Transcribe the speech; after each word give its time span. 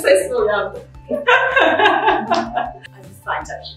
sesle 0.00 0.34
uyandım. 0.34 0.82
Aziz 3.00 3.18
Sancar. 3.24 3.76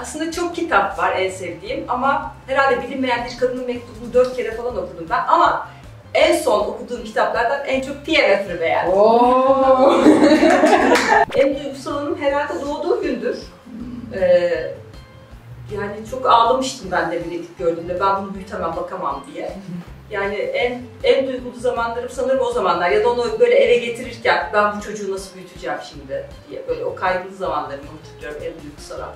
Aslında 0.00 0.32
çok 0.32 0.54
kitap 0.54 0.98
var 0.98 1.12
en 1.16 1.30
sevdiğim 1.30 1.84
ama 1.88 2.34
herhalde 2.46 2.82
bilinmeyen 2.82 3.24
bir 3.24 3.38
kadının 3.38 3.66
mektubunu 3.66 4.12
dört 4.12 4.36
kere 4.36 4.52
falan 4.56 4.76
okudum 4.76 5.06
ben 5.10 5.24
ama 5.28 5.68
en 6.14 6.36
son 6.36 6.60
okuduğum 6.60 7.04
kitaplardan 7.04 7.66
en 7.66 7.80
çok 7.80 8.06
Pierre 8.06 8.60
beğendim. 8.60 8.94
en 11.36 11.64
duygusal 11.64 11.96
anım 11.96 12.18
herhalde 12.20 12.52
doğduğu 12.66 13.02
gündür. 13.02 13.38
Ee, 14.14 14.74
yani 15.72 15.96
çok 16.10 16.26
ağlamıştım 16.26 16.90
ben 16.90 17.12
de 17.12 17.24
biletik 17.24 17.58
gördüğümde 17.58 18.00
ben 18.00 18.22
bunu 18.22 18.34
büyütemem 18.34 18.76
bakamam 18.76 19.24
diye. 19.34 19.56
Yani 20.10 20.34
en 20.34 20.82
en 21.02 21.26
duygulu 21.26 21.60
zamanlarım 21.60 22.08
sanırım 22.10 22.40
o 22.40 22.52
zamanlar. 22.52 22.90
Ya 22.90 23.04
da 23.04 23.10
onu 23.10 23.40
böyle 23.40 23.54
eve 23.54 23.76
getirirken 23.76 24.50
ben 24.52 24.76
bu 24.76 24.80
çocuğu 24.80 25.12
nasıl 25.12 25.34
büyüteceğim 25.34 25.78
şimdi 25.90 26.26
diye 26.50 26.68
böyle 26.68 26.84
o 26.84 26.94
kaygılı 26.94 27.34
zamanlarımı 27.36 27.86
hatırlıyorum 28.02 28.42
en 28.44 28.64
duygusal 28.64 29.00
an. 29.00 29.12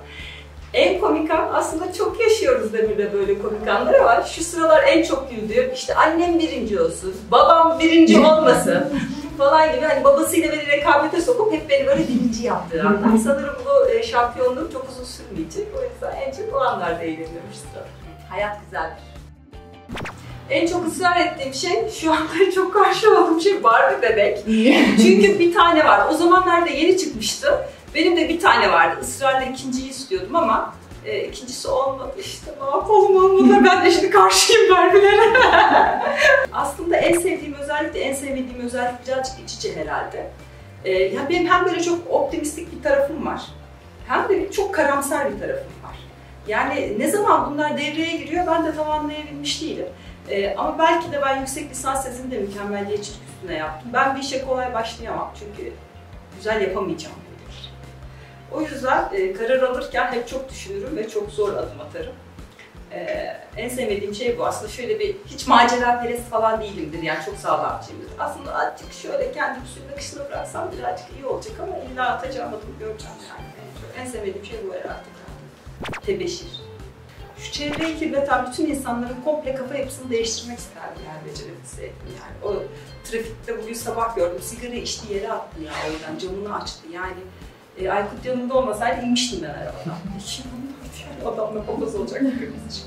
En 0.73 0.99
komik 0.99 1.31
an 1.31 1.49
aslında 1.53 1.93
çok 1.93 2.19
yaşıyoruz 2.19 2.73
Demir'de 2.73 3.13
böyle 3.13 3.39
komik 3.39 3.67
anlar 3.67 3.93
ama 3.93 4.23
şu 4.23 4.43
sıralar 4.43 4.83
en 4.83 5.03
çok 5.03 5.29
güldüğüm 5.31 5.73
işte 5.73 5.95
annem 5.95 6.39
birinci 6.39 6.81
olsun, 6.81 7.15
babam 7.31 7.79
birinci 7.79 8.19
olmasın 8.19 8.85
falan 9.37 9.75
gibi 9.75 9.85
hani 9.85 10.03
babasıyla 10.03 10.51
beni 10.51 10.67
rekabete 10.67 11.21
sokup 11.21 11.53
hep 11.53 11.69
beni 11.69 11.87
böyle 11.87 12.07
birinci 12.07 12.43
yaptığı 12.43 12.81
anlar. 12.81 13.17
Sanırım 13.23 13.55
bu 13.65 13.89
e, 13.89 14.03
şampiyonluğum 14.03 14.71
çok 14.73 14.89
uzun 14.89 15.03
sürmeyecek. 15.03 15.67
O 15.79 15.83
yüzden 15.83 16.15
en 16.21 16.31
çok 16.31 16.55
o 16.55 16.59
anlarda 16.59 17.03
eğleniyorum 17.03 17.49
işte. 17.53 17.67
Hayat 18.29 18.57
güzeldir. 18.65 19.16
En 20.49 20.67
çok 20.67 20.87
ısrar 20.87 21.17
ettiğim 21.17 21.53
şey, 21.53 21.89
şu 21.89 22.11
anda 22.11 22.51
çok 22.55 22.73
karşı 22.73 23.17
olduğum 23.17 23.41
şey 23.41 23.63
Barbie 23.63 24.01
bebek. 24.01 24.43
Çünkü 24.97 25.39
bir 25.39 25.53
tane 25.53 25.85
var. 25.85 26.07
O 26.11 26.13
zamanlarda 26.13 26.69
yeni 26.69 26.97
çıkmıştı. 26.97 27.65
Benim 27.95 28.17
de 28.17 28.29
bir 28.29 28.39
tane 28.39 28.71
vardı. 28.71 28.99
Israrla 29.01 29.43
ikinciyi 29.43 29.89
istiyordum 29.89 30.35
ama 30.35 30.73
e, 31.05 31.23
ikincisi 31.23 31.67
olmadı 31.67 32.15
işte. 32.19 32.51
Ne 32.61 32.65
yapalım 32.65 33.15
olmadı. 33.15 33.61
Ben 33.65 33.85
de 33.85 33.91
şimdi 33.91 34.09
karşıyım 34.09 34.75
Barbie'lere. 34.75 35.33
Aslında 36.53 36.97
en 36.97 37.13
sevdiğim 37.19 37.53
özellik 37.53 37.93
de 37.93 38.01
en 38.01 38.13
sevmediğim 38.13 38.61
özellik 38.65 39.07
birazcık 39.07 39.39
iç 39.45 39.53
içe 39.53 39.75
herhalde. 39.75 40.29
E, 40.85 40.91
ya 40.91 41.29
benim 41.29 41.47
hem 41.47 41.65
böyle 41.65 41.83
çok 41.83 41.99
optimistik 42.09 42.77
bir 42.77 42.83
tarafım 42.83 43.25
var. 43.25 43.41
Hem 44.07 44.29
de 44.29 44.51
çok 44.51 44.75
karamsar 44.75 45.33
bir 45.33 45.39
tarafım 45.39 45.71
var. 45.83 45.97
Yani 46.47 46.99
ne 46.99 47.07
zaman 47.07 47.51
bunlar 47.51 47.77
devreye 47.77 48.17
giriyor 48.17 48.47
ben 48.47 48.65
de 48.65 48.75
tam 48.75 48.91
anlayabilmiş 48.91 49.61
değilim. 49.61 49.85
Ee, 50.29 50.55
ama 50.57 50.79
belki 50.79 51.11
de 51.11 51.21
ben 51.21 51.39
yüksek 51.39 51.71
lisans 51.71 52.03
tezini 52.03 52.31
de 52.31 52.39
mükemmelliyetçilik 52.39 53.19
üstüne 53.35 53.57
yaptım. 53.57 53.89
Ben 53.93 54.15
bir 54.15 54.21
işe 54.21 54.45
kolay 54.45 54.73
başlayamam 54.73 55.31
çünkü 55.39 55.73
güzel 56.35 56.61
yapamayacağım 56.61 57.15
bilir. 57.15 57.71
O 58.51 58.61
yüzden 58.61 59.09
e, 59.13 59.33
karar 59.33 59.61
alırken 59.61 60.11
hep 60.11 60.27
çok 60.27 60.49
düşünürüm 60.49 60.97
ve 60.97 61.09
çok 61.09 61.29
zor 61.29 61.53
adım 61.53 61.81
atarım. 61.81 62.13
Ee, 62.91 63.37
en 63.57 63.69
sevmediğim 63.69 64.15
şey 64.15 64.37
bu. 64.37 64.45
Aslında 64.45 64.71
şöyle 64.71 64.99
bir, 64.99 65.15
hiç 65.25 65.47
macera 65.47 66.01
perest 66.01 66.29
falan 66.29 66.61
değilimdir 66.61 67.03
yani 67.03 67.25
çok 67.25 67.35
sağlamcıyımdır. 67.37 68.11
Aslında 68.19 68.55
azıcık 68.55 68.93
şöyle 68.93 69.31
kendim 69.31 69.61
suyun 69.65 69.89
akışına 69.91 70.25
bıraksam 70.25 70.71
birazcık 70.71 71.07
iyi 71.17 71.25
olacak 71.25 71.53
ama 71.63 71.77
illa 71.77 72.09
atacağım 72.09 72.49
adım 72.49 72.75
göreceğim 72.79 73.15
yani. 73.29 73.47
En, 73.97 74.01
en 74.01 74.11
sevmediğim 74.11 74.45
şey 74.45 74.59
bu 74.67 74.73
herhalde. 74.73 75.07
Tebeşir. 76.05 76.66
Şu 77.39 77.51
çevreyi 77.51 77.99
kirleten 77.99 78.47
bütün 78.51 78.65
insanların 78.65 79.21
komple 79.25 79.55
kafa 79.55 79.75
yapısını 79.75 80.09
değiştirmek 80.09 80.59
isterdim 80.59 81.01
yani 81.07 81.31
becerebilseydim 81.31 81.95
yani. 82.21 82.53
O 82.53 82.63
trafikte 83.03 83.61
bugün 83.63 83.73
sabah 83.73 84.15
gördüm, 84.15 84.41
sigara 84.41 84.73
içtiği 84.75 85.13
yere 85.13 85.31
attı 85.31 85.61
ya 85.61 85.71
o 85.89 85.91
yüzden 85.91 86.17
camını 86.17 86.55
açtı 86.55 86.87
yani. 86.93 87.19
E, 87.79 87.89
Aykut 87.91 88.25
yanında 88.25 88.53
olmasaydı 88.53 89.05
inmiştim 89.05 89.39
ben 89.43 89.49
arabadan. 89.49 89.97
Kim 90.27 90.45
yani 91.23 91.33
adamla 91.35 91.65
papaz 91.65 91.95
olacak 91.95 92.21
hepimiz 92.21 92.65
için. 92.77 92.85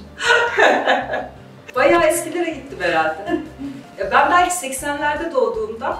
Bayağı 1.74 2.02
eskilere 2.04 2.50
gittim 2.50 2.78
herhalde. 2.80 3.40
Ya 3.98 4.10
ben 4.10 4.30
belki 4.30 4.54
80'lerde 4.54 5.32
doğduğumda 5.32 5.98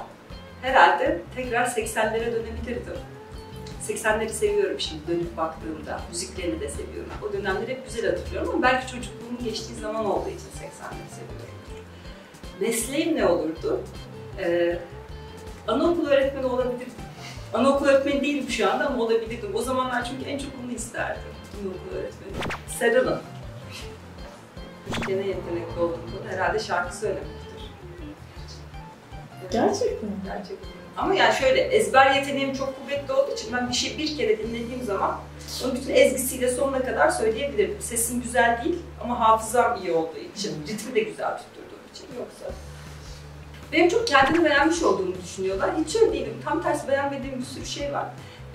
herhalde 0.63 1.23
tekrar 1.37 1.67
80'lere 1.67 2.33
dönebilirdim. 2.33 2.95
80'leri 3.89 4.29
seviyorum 4.29 4.81
şimdi 4.81 5.07
dönüp 5.09 5.37
baktığımda. 5.37 6.01
Müziklerini 6.11 6.61
de 6.61 6.69
seviyorum. 6.69 7.13
O 7.29 7.33
dönemleri 7.33 7.71
hep 7.71 7.87
güzel 7.87 8.11
hatırlıyorum 8.11 8.51
ama 8.55 8.63
belki 8.63 8.93
çocukluğumun 8.93 9.45
geçtiği 9.45 9.75
zaman 9.75 10.05
olduğu 10.05 10.29
için 10.29 10.39
80'leri 10.39 11.11
seviyorum. 11.11 11.51
Mesleğim 12.61 13.17
ne 13.17 13.27
olurdu? 13.27 13.81
Ee, 14.39 14.79
anaokul 15.69 16.07
öğretmeni 16.07 16.47
olabilirdim. 16.47 16.93
Anaokul 17.55 17.87
öğretmeni 17.87 18.23
değilim 18.23 18.51
şu 18.51 18.73
anda 18.73 18.87
ama 18.87 19.03
olabilirdim. 19.03 19.55
O 19.55 19.63
zamanlar 19.63 20.05
çünkü 20.05 20.31
en 20.31 20.39
çok 20.39 20.51
onu 20.65 20.73
isterdim. 20.73 21.23
Anaokul 21.61 21.97
öğretmeni. 21.97 22.33
Seral'ın. 22.79 23.21
Gene 25.07 25.27
yetenekli 25.27 25.81
olduğumda 25.81 26.29
herhalde 26.29 26.59
şarkı 26.59 26.97
söylemektir. 26.97 27.41
Gerçekten. 29.53 30.11
Gerçekten. 30.25 30.80
Ama 31.01 31.15
yani 31.15 31.35
şöyle 31.35 31.61
ezber 31.61 32.15
yeteneğim 32.15 32.55
çok 32.55 32.75
kuvvetli 32.81 33.13
olduğu 33.13 33.33
için 33.33 33.53
ben 33.53 33.69
bir 33.69 33.75
şey 33.75 33.99
bir 33.99 34.17
kere 34.17 34.39
dinlediğim 34.39 34.83
zaman 34.83 35.19
onu 35.65 35.75
bütün 35.75 35.95
ezgisiyle 35.95 36.49
sonuna 36.49 36.83
kadar 36.83 37.11
söyleyebilirim. 37.11 37.77
Sesim 37.81 38.23
güzel 38.23 38.61
değil 38.65 38.79
ama 39.05 39.21
hafızam 39.21 39.79
iyi 39.83 39.93
olduğu 39.93 40.19
için, 40.37 40.67
ritmi 40.69 40.95
de 40.95 41.01
güzel 41.01 41.39
tutturduğum 41.39 41.81
için 41.95 42.07
yoksa. 42.19 42.57
Benim 43.73 43.89
çok 43.89 44.07
kendimi 44.07 44.45
beğenmiş 44.45 44.83
olduğumu 44.83 45.15
düşünüyorlar. 45.25 45.71
Hiç 45.85 45.97
öyle 45.97 46.13
değilim. 46.13 46.35
Tam 46.45 46.63
tersi 46.63 46.89
beğenmediğim 46.89 47.39
bir 47.39 47.45
sürü 47.45 47.67
şey 47.67 47.93
var. 47.93 48.07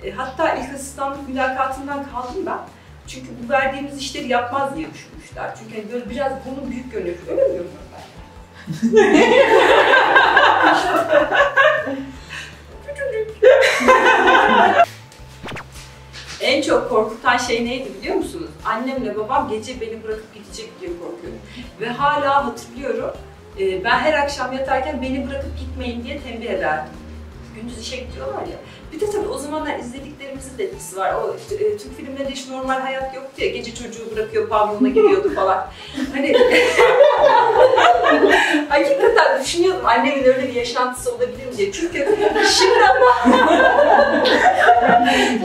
E, 0.04 0.10
hatta 0.10 0.54
ilk 0.54 0.74
asistanlık 0.74 1.28
mülakatından 1.28 2.06
kaldım 2.10 2.46
ben. 2.46 2.58
Çünkü 3.06 3.26
bu 3.42 3.52
verdiğimiz 3.52 3.98
işleri 3.98 4.28
yapmaz 4.28 4.76
diye 4.76 4.86
düşünmüşler. 4.94 5.50
Çünkü 5.58 5.82
hani 5.82 5.92
böyle 5.92 6.10
biraz 6.10 6.32
bunu 6.46 6.70
büyük 6.70 6.92
görünüyor. 6.92 7.16
Öyle 7.30 7.42
mi 7.42 7.48
görünüyorum 7.48 7.70
ben? 7.92 8.06
korkutan 17.36 17.54
şey 17.54 17.64
neydi 17.66 17.88
biliyor 18.00 18.16
musunuz? 18.16 18.50
Annemle 18.64 19.16
babam 19.16 19.48
gece 19.48 19.80
beni 19.80 20.02
bırakıp 20.04 20.34
gidecek 20.34 20.80
diye 20.80 20.90
korkuyorum. 20.90 21.38
Ve 21.80 21.88
hala 21.88 22.46
hatırlıyorum. 22.46 23.10
e, 23.60 23.84
Ben 23.84 23.98
her 23.98 24.12
akşam 24.14 24.52
yatarken 24.52 25.02
beni 25.02 25.28
bırakıp 25.30 25.58
gitmeyin 25.58 26.04
diye 26.04 26.20
tembih 26.20 26.50
ederdim. 26.50 26.92
Gündüz 27.54 27.78
işe 27.80 27.96
gidiyorlar 27.96 28.40
ya. 28.40 28.56
Bir 28.92 29.00
de 29.00 29.10
tabii 29.10 29.28
o 29.28 29.38
zamanlar 29.38 29.78
izlediklerimizin 29.78 30.58
de 30.58 30.64
etkisi 30.64 30.96
var. 30.96 31.14
O 31.14 31.36
e, 31.54 31.76
Türk 31.76 31.96
filmlerinde 31.96 32.30
hiç 32.30 32.48
normal 32.48 32.80
hayat 32.80 33.14
yoktu 33.14 33.42
ya. 33.42 33.48
Gece 33.48 33.74
çocuğu 33.74 34.16
bırakıyor, 34.16 34.48
pavyona 34.48 34.88
gidiyordu 34.88 35.34
falan. 35.34 35.66
Hani 36.14 36.32
hakikaten 38.68 39.42
düşünüyordum 39.44 39.86
annemin 39.86 40.24
öyle 40.24 40.48
bir 40.48 40.54
yaşantısı 40.54 41.10
olabilir 41.14 41.46
mi 41.46 41.56
diye. 41.56 41.72
Çünkü 41.72 42.16
şimdi 42.58 42.78
ama 42.84 43.36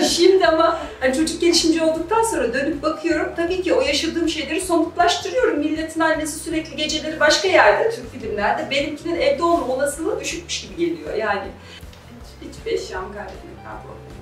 şimdi 0.09 0.47
ama 0.47 0.79
hani 0.99 1.15
çocuk 1.15 1.41
gelişimci 1.41 1.83
olduktan 1.83 2.23
sonra 2.23 2.53
dönüp 2.53 2.83
bakıyorum. 2.83 3.33
Tabii 3.35 3.61
ki 3.61 3.73
o 3.73 3.81
yaşadığım 3.81 4.29
şeyleri 4.29 4.61
somutlaştırıyorum. 4.61 5.59
Milletin 5.59 5.99
annesi 5.99 6.39
sürekli 6.39 6.75
geceleri 6.75 7.19
başka 7.19 7.47
yerde 7.47 7.91
Türk 7.91 8.11
filmlerde. 8.11 8.71
Benimkinin 8.71 9.15
evde 9.15 9.43
olma 9.43 9.73
olasılığı 9.73 10.19
düşükmüş 10.19 10.61
gibi 10.61 10.75
geliyor 10.75 11.13
yani. 11.13 11.47
Hiç, 12.41 12.49
hiçbir 12.49 12.71
eşyamı 12.71 13.13
kaybetmekten 13.13 13.75
korkmuyorum. 13.75 14.20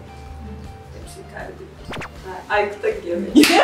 Hepsini 1.10 1.34
kaybediyorum. 1.34 2.12
Ha, 2.26 2.56
Aykut'a 2.56 2.90
gidiyor 2.90 3.18
benim. 3.18 3.46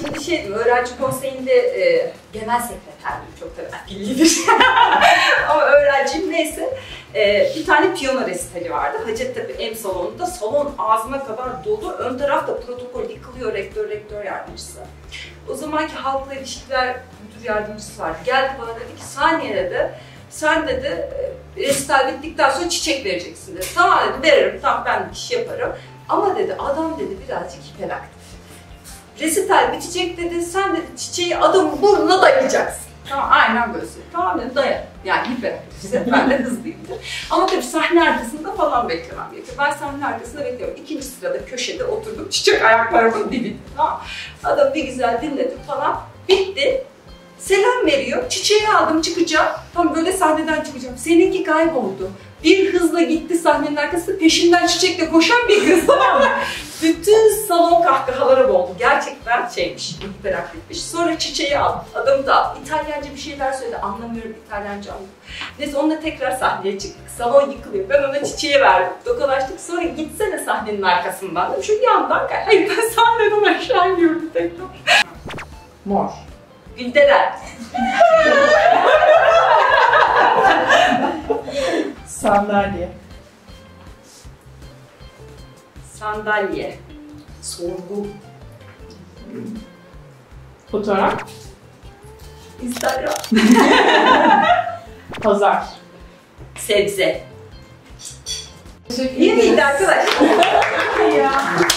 Şimdi 0.00 0.24
şey 0.24 0.36
diyeyim, 0.36 0.52
öğrenci 0.52 0.98
konseyinde 0.98 1.52
e, 1.54 2.12
genel 2.32 2.60
sekreterliğim 2.60 3.34
çok 3.40 3.56
tabii 3.56 3.76
akillidir. 3.76 4.38
Ama 5.50 5.62
öğrenciyim 5.62 6.32
neyse. 6.32 6.78
E, 7.14 7.52
bir 7.56 7.66
tane 7.66 7.94
piyano 7.94 8.26
resitali 8.26 8.70
vardı. 8.70 8.98
Hacettepe 9.06 9.66
M 9.68 9.74
salonunda. 9.74 10.26
Salon 10.26 10.74
ağzına 10.78 11.24
kadar 11.24 11.64
dolu. 11.64 11.92
Ön 11.92 12.18
tarafta 12.18 12.60
protokol 12.60 13.10
yıkılıyor 13.10 13.52
rektör, 13.52 13.88
rektör 13.88 14.24
yardımcısı. 14.24 14.78
O 15.48 15.54
zamanki 15.54 15.94
halkla 15.94 16.34
ilişkiler 16.34 16.96
müdür 16.96 17.48
yardımcısı 17.48 18.02
vardı. 18.02 18.18
Geldi 18.24 18.52
bana 18.60 18.76
dedi 18.76 18.96
ki 18.96 19.04
saniyede 19.04 19.70
de 19.70 19.94
sen 20.34 20.68
dedi 20.68 20.86
e, 21.56 21.62
resital 21.62 22.08
bittikten 22.08 22.50
sonra 22.50 22.68
çiçek 22.68 23.04
vereceksin 23.04 23.56
dedi. 23.56 23.66
Tamam 23.74 23.98
dedim 24.08 24.22
veririm, 24.22 24.58
tamam 24.62 24.82
ben 24.86 25.10
iş 25.12 25.30
yaparım. 25.30 25.72
Ama 26.08 26.36
dedi 26.36 26.54
adam 26.58 26.98
dedi 26.98 27.16
birazcık 27.28 27.62
hiperaktif. 27.62 28.24
Resital 29.20 29.72
bitecek 29.72 30.16
dedi, 30.18 30.42
sen 30.42 30.76
dedi 30.76 30.96
çiçeği 30.96 31.36
adamın 31.36 31.82
burnuna 31.82 32.22
dayayacaksın. 32.22 32.84
Tamam 33.08 33.28
aynen 33.32 33.74
böyle. 33.74 33.86
Tamam 34.12 34.40
dedim 34.40 34.54
dayan. 34.54 34.84
Yani 35.04 35.28
hiperaktifse 35.28 36.06
ben 36.12 36.30
de 36.30 36.38
hızlıyımdır. 36.38 37.26
Ama 37.30 37.46
tabii 37.46 37.62
sahne 37.62 38.02
arkasında 38.10 38.52
falan 38.52 38.88
beklemem 38.88 39.30
gerekiyor. 39.32 39.56
Ben 39.58 39.70
sahne 39.70 40.06
arkasında 40.06 40.44
bekliyorum. 40.44 40.76
İkinci 40.76 41.06
sırada 41.06 41.44
köşede 41.44 41.84
oturdum 41.84 42.28
çiçek 42.30 42.64
ayaklarımın 42.64 43.32
dibinde. 43.32 43.56
Tamam. 43.76 44.02
Adam 44.44 44.74
bir 44.74 44.84
güzel 44.84 45.22
dinledim 45.22 45.58
falan. 45.66 46.00
Bitti. 46.28 46.84
Selam 47.44 47.86
veriyor. 47.86 48.28
Çiçeği 48.28 48.68
aldım 48.68 49.02
çıkacağım. 49.02 49.48
Tam 49.74 49.94
böyle 49.94 50.12
sahneden 50.12 50.62
çıkacağım. 50.62 50.96
Seninki 50.98 51.44
kayboldu. 51.44 52.10
Bir 52.44 52.74
hızla 52.74 53.02
gitti 53.02 53.38
sahnenin 53.38 53.76
arkasında 53.76 54.18
peşinden 54.18 54.66
çiçekle 54.66 55.10
koşan 55.10 55.38
bir 55.48 55.58
kız? 55.58 55.88
Bütün 56.82 57.46
salon 57.48 57.82
kahkahalara 57.82 58.48
boğuldu. 58.48 58.72
Gerçekten 58.78 59.48
şeymiş, 59.48 59.96
hiperaktifmiş. 60.00 60.84
Sonra 60.84 61.18
çiçeği 61.18 61.58
al, 61.58 61.78
adamı 61.94 62.26
da 62.26 62.44
al. 62.44 62.56
İtalyanca 62.64 63.14
bir 63.14 63.20
şeyler 63.20 63.52
söyledi. 63.52 63.76
Anlamıyorum 63.76 64.36
İtalyanca 64.46 64.92
anlamıyorum. 64.92 65.18
Neyse 65.58 65.76
onunla 65.76 66.00
tekrar 66.00 66.30
sahneye 66.30 66.78
çıktık. 66.78 67.10
Salon 67.18 67.50
yıkılıyor. 67.50 67.88
Ben 67.88 68.02
ona 68.02 68.24
çiçeği 68.24 68.60
verdim. 68.60 68.92
Tokalaştık. 69.04 69.60
Sonra 69.60 69.82
gitsene 69.82 70.38
sahnenin 70.38 70.82
arkasından. 70.82 71.60
Şu 71.62 71.72
yandan 71.72 72.28
gel. 72.28 72.44
Hayır 72.44 72.70
ben 72.70 72.88
sahneden 72.88 73.54
aşağı 73.54 73.92
iniyorum 73.92 74.30
tekrar. 74.34 74.66
Mor. 75.84 76.10
Gülderen. 76.78 77.32
Sandalye. 82.06 82.88
Sandalye. 85.92 86.78
Sorgu. 87.42 88.06
Fotoğraf. 90.70 91.14
Instagram. 92.62 93.14
Pazar. 95.22 95.64
Sebze. 96.58 97.24
Teşekkür 98.88 99.16
İyi 99.20 99.34
miydi 99.34 99.64
arkadaşlar? 99.64 100.04